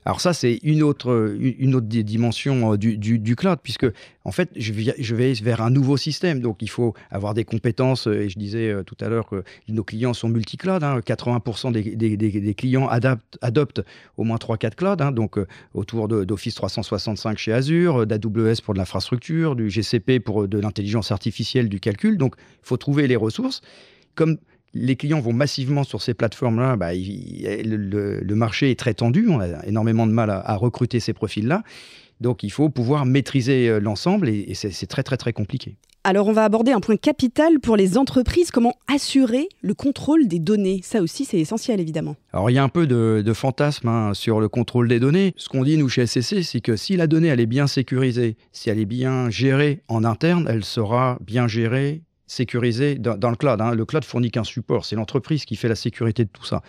alors 0.04 0.20
ça, 0.20 0.34
c'est 0.34 0.58
une 0.62 0.82
autre, 0.82 1.34
une 1.38 1.74
autre 1.74 1.86
dimension 1.86 2.72
euh, 2.72 2.76
du, 2.76 2.98
du, 2.98 3.36
cloud, 3.36 3.58
puisque 3.62 3.86
en 4.24 4.32
fait, 4.32 4.50
je 4.54 4.72
vais, 4.72 4.94
je 4.98 5.14
vais 5.14 5.32
vers 5.34 5.62
un 5.62 5.70
nouveau 5.70 5.96
système. 5.96 6.40
Donc, 6.40 6.58
il 6.60 6.68
faut 6.68 6.94
avoir 7.10 7.32
des 7.32 7.44
compétences. 7.44 8.06
Et 8.06 8.28
je 8.28 8.38
disais 8.38 8.70
euh, 8.70 8.82
tout 8.82 8.96
à 9.00 9.08
l'heure 9.08 9.26
que 9.26 9.44
nos 9.68 9.84
clients 9.84 10.12
sont 10.12 10.28
multi-cloud. 10.28 10.82
80% 10.82 11.68
hein. 11.68 11.70
des, 11.70 12.16
des, 12.16 12.54
clients 12.54 12.86
adaptent, 12.88 13.38
adoptent 13.40 13.82
au 14.16 14.24
moins 14.24 14.36
3-4 14.36 14.74
clouds. 14.74 14.96
Hein. 15.00 15.12
donc, 15.12 15.38
euh, 15.38 15.46
autour 15.72 16.08
d'Office 16.08 16.54
365 16.54 17.38
chez 17.38 17.52
Azure, 17.52 18.06
d'AWS 18.06 18.60
pour 18.62 18.74
de 18.74 18.78
l'infrastructure, 18.78 19.56
du 19.56 19.70
GCP 19.70 20.20
pour 20.20 20.46
de 20.46 20.58
l'intelligence 20.58 21.12
artificielle, 21.12 21.68
du 21.68 21.80
calcul. 21.80 22.18
Donc, 22.18 22.34
il 22.38 22.66
faut 22.66 22.76
trouver 22.76 23.06
les 23.06 23.16
ressources. 23.16 23.62
Comme 24.14 24.36
les 24.74 24.96
clients 24.96 25.20
vont 25.20 25.32
massivement 25.32 25.84
sur 25.84 26.02
ces 26.02 26.14
plateformes-là, 26.14 26.76
bah, 26.76 26.92
le, 26.92 28.34
marché 28.34 28.70
est 28.70 28.78
très 28.78 28.94
tendu, 28.94 29.28
on 29.28 29.40
a 29.40 29.64
énormément 29.66 30.06
de 30.06 30.12
mal 30.12 30.30
à, 30.30 30.56
recruter 30.56 31.00
ces 31.00 31.12
profils-là. 31.12 31.62
Donc 32.20 32.42
il 32.42 32.50
faut 32.50 32.68
pouvoir 32.68 33.06
maîtriser 33.06 33.68
euh, 33.68 33.80
l'ensemble 33.80 34.28
et, 34.28 34.54
c'est 34.54 34.86
très 34.86 35.02
très 35.02 35.16
très 35.16 35.32
compliqué. 35.32 35.76
Alors 36.04 36.28
on 36.28 36.32
va 36.32 36.44
aborder 36.44 36.70
un 36.70 36.80
point 36.80 36.96
capital 36.96 37.60
pour 37.60 37.76
les 37.76 37.98
entreprises, 37.98 38.50
comment 38.50 38.74
assurer 38.92 39.48
le 39.62 39.74
contrôle 39.74 40.28
des 40.28 40.38
données? 40.38 40.80
Ça 40.84 41.02
aussi 41.02 41.24
c'est 41.24 41.38
essentiel 41.38 41.80
évidemment. 41.80 42.14
Alors 42.32 42.50
il 42.50 42.54
y 42.54 42.58
a 42.58 42.62
un 42.62 42.68
peu 42.68 42.86
de, 42.86 43.32
fantasme 43.32 43.88
hein, 43.88 44.14
sur 44.14 44.38
le 44.40 44.48
contrôle 44.48 44.86
des 44.86 45.00
données. 45.00 45.34
Ce 45.36 45.48
qu'on 45.48 45.64
dit 45.64 45.76
nous 45.76 45.88
chez 45.88 46.06
SCC, 46.06 46.42
c'est 46.42 46.60
que 46.60 46.76
si 46.76 46.96
la 46.96 47.06
donnée 47.06 47.28
elle 47.28 47.40
est 47.40 47.46
bien 47.46 47.66
sécurisée, 47.66 48.36
si 48.52 48.70
elle 48.70 48.78
est 48.78 48.86
bien 48.86 49.28
gérée 49.28 49.80
en 49.88 50.04
interne, 50.04 50.46
elle 50.48 50.64
sera 50.64 51.18
bien 51.20 51.48
gérée 51.48 52.02
sécurisé 52.26 52.96
dans, 52.96 53.30
le 53.30 53.36
cloud. 53.36 53.60
Hein. 53.60 53.74
Le 53.74 53.84
cloud 53.84 54.04
fournit 54.04 54.30
qu'un 54.30 54.44
support, 54.44 54.84
c'est 54.84 54.96
l'entreprise 54.96 55.44
qui 55.44 55.56
fait 55.56 55.68
la 55.68 55.74
sécurité 55.74 56.24
de 56.24 56.30
tout 56.30 56.44
ça. 56.44 56.62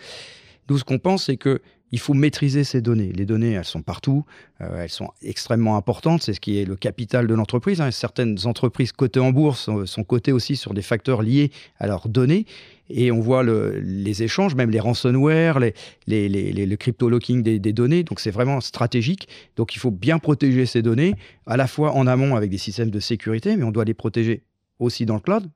Nous, 0.68 0.78
ce 0.78 0.84
qu'on 0.84 0.98
pense, 0.98 1.26
c'est 1.26 1.36
que 1.36 1.60
il 1.92 2.00
faut 2.00 2.14
maîtriser 2.14 2.64
ces 2.64 2.80
données. 2.80 3.12
Les 3.12 3.24
données, 3.26 3.52
elles 3.52 3.64
sont 3.64 3.82
partout, 3.82 4.24
euh, 4.60 4.82
elles 4.82 4.90
sont 4.90 5.10
extrêmement 5.22 5.76
importantes, 5.76 6.22
c'est 6.22 6.32
ce 6.32 6.40
qui 6.40 6.58
est 6.58 6.64
le 6.64 6.74
capital 6.74 7.26
de 7.26 7.34
l'entreprise. 7.34 7.80
Hein. 7.80 7.90
Certaines 7.92 8.38
entreprises 8.44 8.92
cotées 8.92 9.20
en 9.20 9.30
bourse 9.30 9.70
sont, 9.84 10.04
cotées 10.04 10.32
aussi 10.32 10.56
sur 10.56 10.74
des 10.74 10.82
facteurs 10.82 11.22
liés 11.22 11.52
à 11.78 11.86
leurs 11.86 12.08
données. 12.08 12.44
Et 12.88 13.10
on 13.10 13.20
voit 13.20 13.44
les 13.44 14.22
échanges, 14.22 14.54
même 14.54 14.70
les 14.70 14.80
ransomware, 14.80 15.58
les, 15.58 15.72
le 16.06 16.76
crypto-locking 16.76 17.42
des, 17.42 17.58
des, 17.58 17.72
données. 17.72 18.02
Donc 18.02 18.20
c'est 18.20 18.30
vraiment 18.30 18.60
stratégique. 18.60 19.28
Donc 19.56 19.74
il 19.74 19.78
faut 19.78 19.90
bien 19.90 20.18
protéger 20.18 20.66
ces 20.66 20.82
données, 20.82 21.14
à 21.46 21.56
la 21.56 21.66
fois 21.66 21.92
en 21.92 22.06
amont 22.06 22.36
avec 22.36 22.50
des 22.50 22.58
systèmes 22.58 22.90
de 22.90 23.00
sécurité, 23.00 23.56
mais 23.56 23.64
on 23.64 23.72
doit 23.72 23.84
les 23.84 23.94
protéger 23.94 24.42
aussi 24.78 25.06
dans 25.06 25.14
le 25.14 25.20
cloud, 25.20 25.48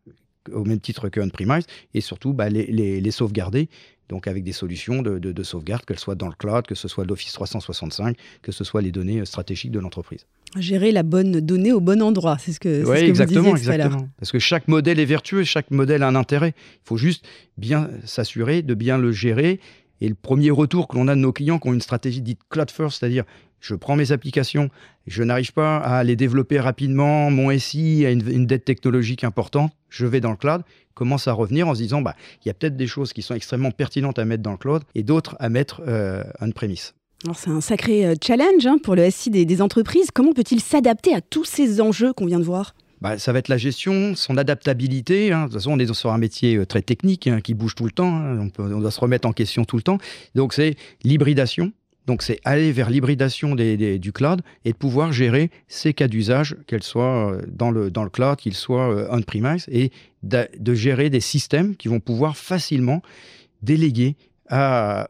au 0.52 0.64
même 0.64 0.80
titre 0.80 1.08
que 1.08 1.20
on-premise, 1.20 1.64
et 1.94 2.00
surtout 2.00 2.32
bah, 2.32 2.48
les, 2.48 3.10
sauvegarder, 3.10 3.68
donc 4.08 4.26
avec 4.26 4.42
des 4.42 4.52
solutions 4.52 5.02
de, 5.02 5.42
sauvegarde, 5.42 5.84
qu'elles 5.84 5.98
soient 5.98 6.14
dans 6.14 6.28
le 6.28 6.34
cloud, 6.34 6.66
que 6.66 6.74
ce 6.74 6.88
soit 6.88 7.04
l'Office 7.04 7.32
365, 7.32 8.16
que 8.42 8.52
ce 8.52 8.64
soit 8.64 8.82
les 8.82 8.92
données 8.92 9.20
euh, 9.20 9.24
stratégiques 9.24 9.70
de 9.70 9.78
l'entreprise. 9.78 10.26
Gérer 10.56 10.90
la 10.90 11.04
bonne 11.04 11.40
donnée 11.40 11.72
au 11.72 11.80
bon 11.80 12.02
endroit, 12.02 12.36
c'est 12.38 12.52
ce 12.52 12.60
que, 12.60 12.84
oui, 12.84 12.96
ce 12.98 13.02
que 13.02 13.08
exactement, 13.08 13.50
vous 13.50 13.56
exactement. 13.56 14.08
Parce 14.18 14.32
que 14.32 14.40
chaque 14.40 14.66
modèle 14.66 14.98
est 14.98 15.04
vertueux, 15.04 15.44
chaque 15.44 15.70
modèle 15.70 16.02
a 16.02 16.08
un 16.08 16.16
intérêt. 16.16 16.54
Il 16.56 16.88
faut 16.88 16.96
juste 16.96 17.24
bien 17.56 17.88
s'assurer 18.04 18.62
de 18.62 18.74
bien 18.74 18.98
le 18.98 19.12
gérer. 19.12 19.60
Et 20.00 20.08
le 20.08 20.14
premier 20.14 20.50
retour 20.50 20.88
que 20.88 20.96
l'on 20.96 21.08
a 21.08 21.14
de 21.14 21.20
nos 21.20 21.32
clients 21.32 21.58
qui 21.58 21.68
ont 21.68 21.74
une 21.74 21.82
stratégie 21.82 22.22
dite 22.22 22.40
cloud 22.48 22.70
first, 22.70 22.98
c'est-à-dire 22.98 23.24
je 23.60 23.74
prends 23.74 23.96
mes 23.96 24.12
applications, 24.12 24.70
je 25.06 25.22
n'arrive 25.22 25.52
pas 25.52 25.76
à 25.78 26.02
les 26.04 26.16
développer 26.16 26.58
rapidement, 26.58 27.30
mon 27.30 27.56
SI 27.58 28.04
a 28.06 28.10
une, 28.10 28.46
dette 28.46 28.64
technologique 28.64 29.24
importante, 29.24 29.72
je 29.88 30.06
vais 30.06 30.20
dans 30.20 30.30
le 30.30 30.36
cloud, 30.36 30.62
commence 30.94 31.28
à 31.28 31.32
revenir 31.32 31.68
en 31.68 31.74
se 31.74 31.80
disant, 31.80 32.02
bah, 32.02 32.14
il 32.44 32.48
y 32.48 32.50
a 32.50 32.54
peut-être 32.54 32.76
des 32.76 32.86
choses 32.86 33.12
qui 33.12 33.22
sont 33.22 33.34
extrêmement 33.34 33.70
pertinentes 33.70 34.18
à 34.18 34.24
mettre 34.24 34.42
dans 34.42 34.52
le 34.52 34.58
cloud 34.58 34.82
et 34.94 35.02
d'autres 35.02 35.36
à 35.38 35.48
mettre 35.48 35.82
euh, 35.86 36.24
on-premise. 36.40 36.94
Alors 37.24 37.36
c'est 37.36 37.50
un 37.50 37.60
sacré 37.60 38.06
euh, 38.06 38.14
challenge 38.22 38.66
hein, 38.66 38.78
pour 38.82 38.96
le 38.96 39.10
SI 39.10 39.30
des, 39.30 39.62
entreprises. 39.62 40.10
Comment 40.12 40.32
peut-il 40.32 40.60
s'adapter 40.60 41.14
à 41.14 41.20
tous 41.20 41.44
ces 41.44 41.80
enjeux 41.80 42.12
qu'on 42.12 42.26
vient 42.26 42.38
de 42.38 42.44
voir? 42.44 42.74
Bah, 43.02 43.18
ça 43.18 43.32
va 43.32 43.38
être 43.38 43.48
la 43.48 43.56
gestion, 43.56 44.14
son 44.14 44.36
adaptabilité. 44.36 45.32
Hein. 45.32 45.40
De 45.40 45.44
toute 45.44 45.54
façon, 45.54 45.72
on 45.72 45.78
est 45.78 45.92
sur 45.92 46.12
un 46.12 46.18
métier 46.18 46.56
euh, 46.56 46.66
très 46.66 46.82
technique 46.82 47.26
hein, 47.26 47.40
qui 47.40 47.54
bouge 47.54 47.74
tout 47.74 47.84
le 47.84 47.90
temps. 47.90 48.12
On, 48.12 48.50
on, 48.58 48.80
doit 48.80 48.90
se 48.90 49.00
remettre 49.00 49.26
en 49.26 49.32
question 49.32 49.64
tout 49.64 49.76
le 49.76 49.82
temps. 49.82 49.98
Donc, 50.34 50.52
c'est 50.52 50.76
l'hybridation. 51.02 51.72
Donc 52.06 52.22
c'est 52.22 52.40
aller 52.44 52.72
vers 52.72 52.90
l'hybridation 52.90 53.54
du 53.54 54.12
cloud 54.12 54.40
et 54.64 54.72
de 54.72 54.76
pouvoir 54.76 55.12
gérer 55.12 55.50
ces 55.68 55.94
cas 55.94 56.08
d'usage, 56.08 56.56
qu'elles 56.66 56.82
soient 56.82 57.32
euh, 57.32 57.42
dans 57.46 57.70
le, 57.70 57.90
cloud, 58.10 58.36
qu'ils 58.36 58.54
soient 58.54 58.92
euh, 58.92 59.08
on-premise, 59.10 59.66
et 59.70 59.90
de, 60.22 60.74
gérer 60.74 61.10
des 61.10 61.20
systèmes 61.20 61.76
qui 61.76 61.88
vont 61.88 62.00
pouvoir 62.00 62.36
facilement 62.36 63.02
déléguer 63.62 64.16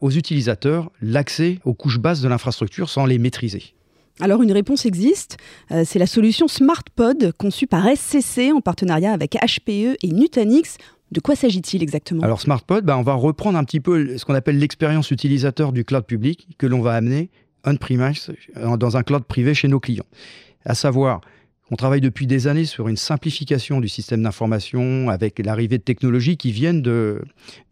aux 0.02 0.10
utilisateurs 0.10 0.90
l'accès 1.00 1.60
aux 1.64 1.72
couches 1.72 1.98
basses 1.98 2.20
de 2.20 2.28
l'infrastructure 2.28 2.90
sans 2.90 3.06
les 3.06 3.16
maîtriser. 3.16 3.74
Alors 4.20 4.42
une 4.42 4.52
réponse 4.52 4.84
existe, 4.84 5.38
euh, 5.70 5.82
c'est 5.86 5.98
la 5.98 6.06
solution 6.06 6.46
SmartPod 6.46 7.32
conçue 7.38 7.66
par 7.66 7.86
SCC 7.86 8.52
en 8.52 8.60
partenariat 8.60 9.12
avec 9.12 9.34
HPE 9.34 9.96
et 10.02 10.08
Nutanix 10.08 10.76
de 11.12 11.20
quoi 11.20 11.34
s'agit-il 11.34 11.82
exactement? 11.82 12.22
Alors 12.22 12.40
SmartPod, 12.40 12.84
bah, 12.84 12.96
on 12.96 13.02
va 13.02 13.14
reprendre 13.14 13.58
un 13.58 13.64
petit 13.64 13.80
peu 13.80 14.16
ce 14.16 14.24
qu'on 14.24 14.34
appelle 14.34 14.58
l'expérience 14.58 15.10
utilisateur 15.10 15.72
du 15.72 15.84
cloud 15.84 16.04
public 16.04 16.48
que 16.58 16.66
l'on 16.66 16.80
va 16.80 16.94
amener 16.94 17.30
on-premise 17.64 18.30
dans 18.56 18.96
un 18.96 19.02
cloud 19.02 19.24
privé 19.24 19.52
chez 19.54 19.68
nos 19.68 19.80
clients. 19.80 20.06
À 20.64 20.74
savoir, 20.74 21.20
on 21.72 21.76
travaille 21.76 22.00
depuis 22.00 22.26
des 22.26 22.48
années 22.48 22.64
sur 22.64 22.88
une 22.88 22.96
simplification 22.96 23.80
du 23.80 23.88
système 23.88 24.22
d'information 24.24 25.08
avec 25.08 25.38
l'arrivée 25.38 25.78
de 25.78 25.82
technologies 25.82 26.36
qui 26.36 26.50
viennent 26.50 26.82
de, 26.82 27.22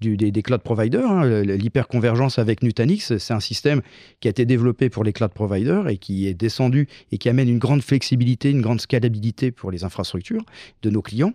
des, 0.00 0.42
cloud 0.42 0.62
providers. 0.62 1.10
Hein. 1.10 1.42
L'hyperconvergence 1.42 2.38
avec 2.38 2.62
Nutanix, 2.62 3.16
c'est 3.18 3.34
un 3.34 3.40
système 3.40 3.82
qui 4.20 4.28
a 4.28 4.30
été 4.30 4.46
développé 4.46 4.88
pour 4.88 5.02
les 5.02 5.12
cloud 5.12 5.32
providers 5.32 5.88
et 5.88 5.96
qui 5.96 6.28
est 6.28 6.34
descendu 6.34 6.86
et 7.10 7.18
qui 7.18 7.28
amène 7.28 7.48
une 7.48 7.58
grande 7.58 7.82
flexibilité, 7.82 8.50
une 8.50 8.60
grande 8.60 8.80
scalabilité 8.80 9.50
pour 9.50 9.72
les 9.72 9.82
infrastructures 9.82 10.44
de 10.82 10.90
nos 10.90 11.02
clients. 11.02 11.32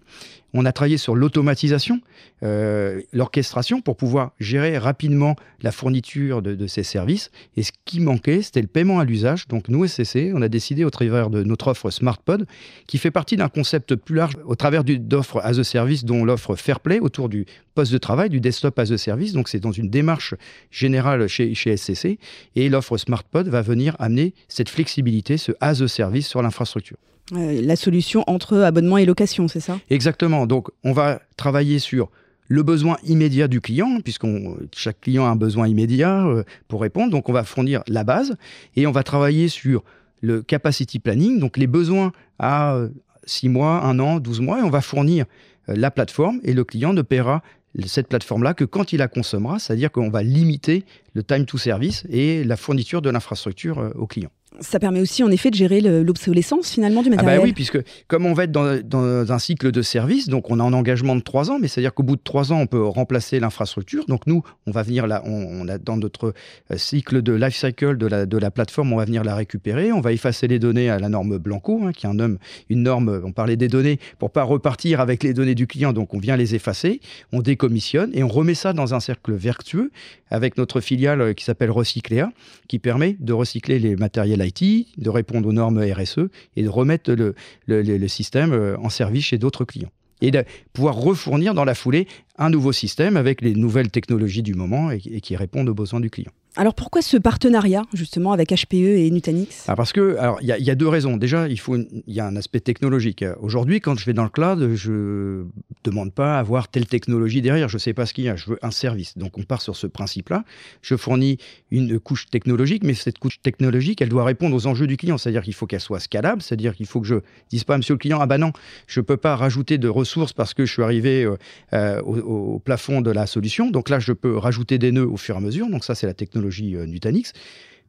On 0.54 0.66
a 0.66 0.72
travaillé 0.72 0.98
sur 0.98 1.16
l'automatisation, 1.16 2.00
euh, 2.44 3.02
l'orchestration 3.12 3.82
pour 3.82 3.98
pouvoir 3.98 4.34
gérer 4.40 4.78
rapidement 4.78 5.36
la 5.62 5.72
fourniture 5.72 6.42
de, 6.42 6.68
ces 6.68 6.84
services. 6.84 7.32
Et 7.58 7.64
ce 7.64 7.72
qui 7.86 8.00
manquait, 8.00 8.42
c'était 8.44 8.62
le 8.62 8.68
paiement 8.68 9.00
à 9.00 9.06
l'usage. 9.06 9.48
Donc 9.48 9.68
nous, 9.68 9.88
SCC, 9.88 10.32
on 10.36 10.42
a 10.42 10.50
décidé 10.50 10.84
au 10.84 10.92
travers 10.92 11.30
de 11.30 11.44
notre 11.44 11.70
offre 11.70 11.90
SmartPod, 11.90 12.46
qui 12.86 13.00
fait 13.00 13.12
partie 13.12 13.36
d'un 13.36 13.50
concept 13.50 13.96
plus 13.96 14.16
large 14.16 14.38
au 14.46 14.56
travers 14.56 14.84
d'offres 14.84 15.40
as 15.44 15.60
a 15.60 15.64
service, 15.64 16.06
dont 16.06 16.24
l'offre 16.24 16.56
Fairplay 16.56 17.00
autour 17.00 17.30
du 17.30 17.46
poste 17.74 17.92
de 17.92 17.98
travail, 17.98 18.30
du 18.30 18.40
desktop 18.40 18.78
as 18.78 18.92
a 18.92 18.98
service. 18.98 19.34
Donc 19.34 19.50
c'est 19.50 19.60
dans 19.60 19.72
une 19.72 19.90
démarche 19.90 20.36
générale 20.70 21.28
chez, 21.28 21.56
chez 21.56 21.76
SCC. 21.76 22.20
Et 22.56 22.70
l'offre 22.70 22.98
SmartPod 22.98 23.48
va 23.48 23.62
venir 23.64 23.96
amener 23.98 24.34
cette 24.48 24.70
flexibilité, 24.70 25.38
ce 25.38 25.52
as 25.62 25.82
a 25.82 25.88
service 25.88 26.28
sur 26.28 26.42
l'infrastructure. 26.42 26.98
Euh, 27.32 27.62
la 27.62 27.76
solution 27.76 28.24
entre 28.28 28.58
abonnement 28.58 28.98
et 28.98 29.06
location, 29.06 29.48
c'est 29.48 29.62
ça? 29.62 29.80
Exactement. 29.90 30.46
Donc, 30.46 30.70
on 30.84 30.92
va 30.92 31.22
travailler 31.38 31.80
sur 31.80 32.10
le 32.50 32.64
besoin 32.64 32.98
immédiat 33.04 33.48
du 33.48 33.62
client, 33.62 34.00
puisque 34.04 34.28
chaque 34.76 35.00
client 35.00 35.26
a 35.26 35.30
un 35.30 35.36
besoin 35.36 35.68
immédiat 35.68 36.26
euh, 36.26 36.44
pour 36.68 36.82
répondre. 36.82 37.12
Donc, 37.12 37.30
on 37.30 37.34
va 37.34 37.44
fournir 37.44 37.82
la 37.88 38.04
base 38.04 38.36
et 38.76 38.86
on 38.88 38.92
va 38.92 39.04
travailler 39.04 39.48
sur 39.48 39.84
le 40.22 40.42
capacity 40.42 41.00
planning, 41.00 41.40
donc 41.40 41.58
les 41.58 41.68
besoins 41.68 42.14
à 42.40 42.78
6 43.26 43.48
euh, 43.48 43.50
mois, 43.50 43.84
1 43.84 44.00
an, 44.00 44.20
12 44.20 44.42
mois, 44.42 44.60
et 44.60 44.64
on 44.64 44.70
va 44.70 44.82
fournir 44.82 45.26
la 45.68 45.92
plateforme 45.92 46.40
et 46.44 46.54
le 46.54 46.64
client 46.64 46.94
ne 46.94 47.02
paiera 47.02 47.42
cette 47.86 48.08
plateforme-là 48.08 48.54
que 48.54 48.64
quand 48.64 48.94
il 48.94 49.00
la 49.00 49.08
consommera, 49.08 49.60
c'est-à-dire 49.60 49.92
qu'on 49.92 50.10
va 50.10 50.24
limiter 50.24 50.86
le 51.14 51.24
time 51.24 51.46
to 51.46 51.58
service 51.58 52.06
et 52.10 52.44
la 52.44 52.56
fourniture 52.56 53.02
de 53.02 53.10
l'infrastructure 53.10 53.92
au 53.96 54.08
client. 54.08 54.30
Ça 54.60 54.80
permet 54.80 55.02
aussi 55.02 55.24
en 55.24 55.32
effet 55.32 55.50
de 55.50 55.56
gérer 55.56 55.82
l'obsolescence 55.82 56.72
finalement 56.72 57.02
du 57.02 57.10
matériel. 57.10 57.36
Ah 57.36 57.38
bah 57.40 57.44
oui, 57.46 57.54
puisque 57.54 57.80
comme 58.08 58.26
on 58.26 58.34
va 58.34 58.46
être 58.46 58.52
dans, 58.52 59.32
un 59.32 59.40
cycle 59.40 59.72
de 59.72 59.82
service, 59.82 60.28
donc 60.30 60.50
on 60.52 60.60
a 60.60 60.64
un 60.64 60.74
engagement 60.74 61.16
de 61.16 61.22
trois 61.22 61.52
ans, 61.52 61.60
mais 61.60 61.68
c'est-à-dire 61.68 61.94
qu'au 61.94 62.04
bout 62.04 62.16
de 62.16 62.22
trois 62.24 62.52
ans, 62.54 62.60
on 62.60 62.68
peut 62.68 62.84
remplacer 62.84 63.40
l'infrastructure. 63.40 64.06
Donc 64.08 64.28
nous, 64.28 64.44
on 64.68 64.72
va 64.72 64.84
venir 64.84 65.08
là, 65.08 65.22
on, 65.26 65.68
a 65.68 65.78
dans 65.78 65.98
notre 65.98 66.34
euh, 66.72 66.78
cycle 66.78 67.22
de 67.22 67.34
life 67.34 67.56
cycle 67.56 67.98
de 67.98 68.08
la, 68.08 68.26
de 68.26 68.38
la 68.38 68.52
plateforme, 68.52 68.94
on 68.94 68.98
va 68.98 69.06
venir 69.06 69.24
la 69.24 69.36
récupérer, 69.36 69.92
on 69.92 70.02
va 70.02 70.12
effacer 70.12 70.48
les 70.48 70.60
données 70.60 70.90
à 70.90 71.00
la 71.00 71.10
norme 71.10 71.38
Blanco, 71.38 71.82
hein, 71.84 71.92
qui 71.92 72.06
est 72.06 72.10
un 72.10 72.20
homme, 72.20 72.38
une 72.70 72.84
norme, 72.84 73.22
on 73.24 73.32
parlait 73.32 73.58
des 73.58 73.68
données, 73.68 74.00
pour 74.20 74.32
pas 74.32 74.44
repartir 74.44 75.00
avec 75.00 75.24
les 75.24 75.34
données 75.34 75.56
du 75.56 75.68
client, 75.68 75.94
donc 75.94 76.14
on 76.14 76.20
vient 76.20 76.38
les 76.38 76.56
effacer, 76.56 77.00
on 77.32 77.42
décommissionne 77.42 78.12
et 78.14 78.24
on 78.24 78.28
remet 78.28 78.56
ça 78.56 78.74
dans 78.74 78.94
un 78.94 79.00
cercle 79.00 79.34
vertueux 79.34 79.92
avec 80.30 80.58
notre 80.58 80.82
filiale 80.82 81.22
euh, 81.22 81.34
qui 81.34 81.46
s'appelle 81.46 81.72
Recycléa, 81.72 82.32
qui 82.68 82.80
permet 82.80 83.16
de 83.20 83.34
recycler 83.34 83.80
les 83.80 83.96
matériels 83.96 84.42
De 84.44 85.10
répondre 85.10 85.48
aux 85.48 85.54
normes 85.54 85.80
RSE 85.80 86.30
et 86.56 86.64
de 86.64 86.70
remettre 86.70 87.12
le, 87.12 87.36
le, 87.68 88.08
système 88.08 88.54
euh, 88.54 88.78
en 88.78 88.90
service 88.90 89.26
chez 89.26 89.38
d'autres 89.38 89.66
clients. 89.66 89.92
Et 90.22 90.32
de 90.32 90.44
pouvoir 90.72 90.96
refournir 90.96 91.54
dans 91.54 91.66
la 91.66 91.76
foulée 91.76 92.08
un 92.38 92.50
nouveau 92.50 92.72
système 92.72 93.18
avec 93.18 93.42
les 93.42 93.56
nouvelles 93.56 93.92
technologies 93.92 94.44
du 94.44 94.54
moment 94.54 94.92
et 94.92 95.00
qui 95.00 95.36
répondent 95.36 95.70
aux 95.70 95.74
besoins 95.74 96.00
du 96.00 96.10
client. 96.10 96.32
Alors 96.56 96.76
pourquoi 96.76 97.02
ce 97.02 97.18
partenariat 97.18 97.82
justement 97.94 98.32
avec 98.32 98.50
HPE 98.54 98.76
et 98.76 99.10
Nutanix? 99.10 99.66
Ah 99.68 99.76
Parce 99.76 99.92
que 99.92 100.18
il 100.42 100.48
y, 100.48 100.70
a 100.70 100.76
deux 100.76 100.88
raisons. 100.88 101.18
Déjà, 101.18 101.48
il 101.48 101.58
y 102.06 102.20
a 102.20 102.28
un 102.28 102.36
aspect 102.36 102.60
technologique. 102.60 103.26
Aujourd'hui, 103.42 103.82
quand 103.82 103.98
je 103.98 104.06
vais 104.06 104.14
dans 104.14 104.24
le 104.24 104.30
cloud, 104.30 104.76
je 104.76 105.46
demande 105.84 106.14
pas 106.14 106.36
à 106.36 106.40
avoir 106.40 106.68
telle 106.68 106.86
technologie 106.86 107.42
derrière. 107.42 107.70
Je 107.70 107.80
sais 107.80 107.94
pas 107.94 108.06
ce 108.06 108.14
qu'il 108.14 108.26
y 108.26 108.30
a. 108.30 108.36
Je 108.36 108.52
veux 108.52 108.60
un 108.62 108.70
service. 108.70 109.18
Donc 109.18 109.40
on 109.40 109.44
part 109.44 109.64
sur 109.64 109.76
ce 109.76 109.88
principe-là. 109.88 110.44
Je 110.84 110.96
fournis 110.96 111.40
une 111.72 112.00
couche 112.00 112.28
technologique, 112.28 112.84
mais 112.84 112.94
cette 112.94 113.18
couche 113.18 113.42
technologique, 113.42 114.04
elle 114.04 114.10
doit 114.10 114.24
répondre 114.24 114.56
aux 114.56 114.68
enjeux 114.68 114.86
du 114.86 114.96
client. 114.96 115.18
C'est-à-dire 115.18 115.42
qu'il 115.42 115.56
faut 115.56 115.66
qu'elle 115.66 115.80
soit 115.80 116.00
scalable. 116.00 116.44
C'est-à-dire 116.44 116.76
qu'il 116.76 116.86
faut 116.86 117.02
que 117.02 117.08
je 117.08 117.16
dise 117.50 117.64
pas 117.64 117.74
à 117.74 117.78
Monsieur 117.78 117.96
le 117.96 118.00
client, 118.00 118.20
ah 118.22 118.28
bah 118.28 118.38
non, 118.38 118.52
je 118.86 119.02
peux 119.02 119.18
pas 119.18 119.36
rajouter 119.36 119.80
de 119.80 119.88
ressources 119.88 120.34
parce 120.34 120.54
que 120.54 120.66
je 120.68 120.72
suis 120.72 120.84
arrivé 120.84 121.24
euh, 121.24 121.36
euh, 121.74 122.00
au, 122.04 122.18
au 122.54 122.60
plafond 122.60 123.02
de 123.02 123.10
la 123.10 123.26
solution. 123.26 123.72
Donc 123.72 123.90
là, 123.90 123.98
je 123.98 124.14
peux 124.14 124.38
rajouter 124.38 124.78
des 124.78 124.92
nœuds 124.92 125.08
au 125.08 125.18
fur 125.18 125.34
et 125.34 125.40
à 125.40 125.42
mesure. 125.42 125.68
Donc 125.68 125.84
ça, 125.84 125.96
c'est 125.96 126.06
la 126.06 126.14
technologie 126.14 126.43
euh, 126.48 126.86
Nutanix, 126.86 127.34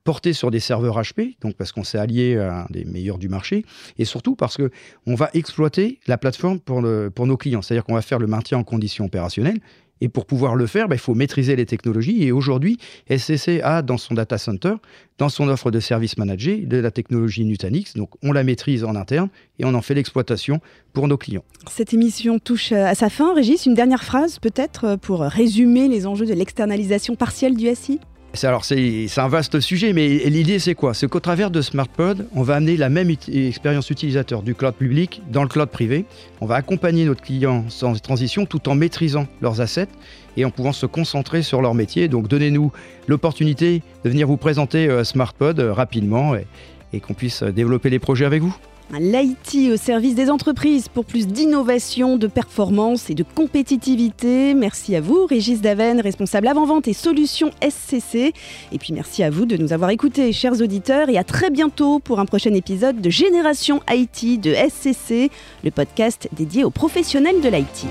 porté 0.04 0.34
sur 0.34 0.50
des 0.50 0.61
serveurs 0.61 1.00
HP, 1.00 1.37
donc 1.40 1.56
parce 1.56 1.73
qu'on 1.73 1.84
s'est 1.84 1.99
allié 1.99 2.37
à 2.37 2.66
des 2.70 2.84
meilleurs 2.84 3.18
du 3.18 3.28
marché, 3.28 3.64
et 3.99 4.04
surtout 4.04 4.37
parce 4.37 4.56
que 4.56 4.70
on 5.06 5.14
va 5.14 5.30
exploiter 5.32 5.99
la 6.06 6.18
plateforme 6.18 6.61
pour, 6.61 6.82
nos 6.82 7.37
clients. 7.38 7.62
C'est-à-dire 7.62 7.84
qu'on 7.84 7.94
va 7.94 8.02
faire 8.02 8.18
le 8.18 8.26
maintien 8.26 8.58
en 8.58 8.64
conditions 8.64 9.06
opérationnelles. 9.06 9.61
Et 10.00 10.08
pour 10.08 10.26
pouvoir 10.26 10.56
le 10.56 10.66
faire, 10.66 10.88
bah, 10.88 10.96
il 10.96 11.00
faut 11.00 11.14
maîtriser 11.14 11.56
les 11.56 11.66
technologies. 11.66 12.25
Et 12.25 12.32
aujourd'hui, 12.32 12.78
SCC 13.08 13.61
a 13.62 13.80
dans 13.80 13.96
son 13.96 14.12
data 14.12 14.38
center, 14.38 14.75
dans 15.18 15.28
son 15.28 15.49
offre 15.49 15.70
de 15.70 15.80
service 15.80 16.18
manager, 16.18 16.58
de 16.66 16.76
la 16.76 16.90
technologie 16.90 17.44
Nutanix. 17.44 17.94
Donc 17.94 18.11
on 18.23 18.32
la 18.32 18.44
maîtrise 18.44 18.84
en 18.84 18.96
interne 18.96 19.28
et 19.58 19.64
on 19.64 19.73
en 19.73 19.80
fait 19.82 19.94
l'exploitation 19.94 20.61
pour 20.92 21.08
nos 21.08 21.16
clients. 21.16 21.44
Cette 21.70 21.94
émission 21.94 22.38
touche 22.38 22.73
à 22.73 22.94
sa 22.94 23.08
fin. 23.08 23.34
Régis, 23.34 23.66
une 23.66 23.75
dernière 23.75 24.04
phrase 24.04 24.40
peut-être 24.40 24.96
pour 24.96 25.20
résumer 25.20 25.88
les 25.88 26.06
enjeux 26.06 26.26
de 26.26 26.34
l'externalisation 26.34 27.14
partielle 27.14 27.56
du 27.56 27.73
SI 27.75 28.00
c'est 28.34 29.18
un 29.18 29.28
vaste 29.28 29.60
sujet, 29.60 29.92
mais 29.92 30.08
l'idée 30.08 30.58
c'est 30.58 30.74
quoi? 30.74 30.92
C'est 30.92 31.08
qu'au 31.08 31.20
travers 31.20 31.50
de 31.50 31.62
SmartPod, 31.62 32.26
on 32.34 32.42
va 32.42 32.56
amener 32.56 32.76
la 32.76 32.88
même 32.88 33.08
expérience 33.10 33.90
utilisateur 33.90 34.42
du 34.42 34.54
cloud 34.54 34.74
public 34.74 35.22
dans 35.30 35.42
le 35.42 35.48
cloud 35.48 35.68
privé. 35.68 36.04
On 36.40 36.46
va 36.46 36.56
accompagner 36.56 37.04
notre 37.04 37.22
client 37.22 37.64
sans 37.68 38.00
transition 38.02 38.44
tout 38.44 38.68
en 38.68 38.74
maîtrisant 38.74 39.26
leurs 39.40 39.60
assets 39.60 39.88
et 40.36 40.44
en 40.44 40.50
pouvant 40.50 40.72
se 40.72 40.86
concentrer 40.86 41.42
sur 41.42 41.62
leur 41.62 41.74
métier. 41.74 42.08
Donc 42.08 42.26
donnez-nous 42.26 42.72
l'opportunité 43.06 43.82
de 44.04 44.10
venir 44.10 44.26
vous 44.26 44.36
présenter 44.36 45.04
SmartPod 45.04 45.60
rapidement 45.60 46.34
et, 46.34 46.46
et 46.92 47.00
qu'on 47.00 47.14
puisse 47.14 47.42
développer 47.42 47.88
les 47.88 48.00
projets 48.00 48.24
avec 48.24 48.42
vous. 48.42 48.56
L'IT 48.92 49.72
au 49.72 49.76
service 49.76 50.14
des 50.14 50.30
entreprises 50.30 50.88
pour 50.88 51.04
plus 51.04 51.26
d'innovation, 51.26 52.16
de 52.16 52.26
performance 52.26 53.10
et 53.10 53.14
de 53.14 53.24
compétitivité. 53.24 54.54
Merci 54.54 54.94
à 54.94 55.00
vous, 55.00 55.26
Régis 55.26 55.60
Daven, 55.60 56.00
responsable 56.00 56.46
avant-vente 56.46 56.86
et 56.86 56.92
solutions 56.92 57.50
SCC. 57.60 58.32
Et 58.72 58.78
puis 58.78 58.92
merci 58.92 59.22
à 59.22 59.30
vous 59.30 59.46
de 59.46 59.56
nous 59.56 59.72
avoir 59.72 59.90
écoutés, 59.90 60.32
chers 60.32 60.60
auditeurs, 60.60 61.08
et 61.08 61.18
à 61.18 61.24
très 61.24 61.50
bientôt 61.50 61.98
pour 61.98 62.20
un 62.20 62.26
prochain 62.26 62.54
épisode 62.54 63.00
de 63.00 63.10
Génération 63.10 63.80
IT 63.90 64.40
de 64.40 64.54
SCC, 64.54 65.30
le 65.64 65.70
podcast 65.70 66.28
dédié 66.32 66.62
aux 66.62 66.70
professionnels 66.70 67.40
de 67.40 67.48
l'IT. 67.48 67.86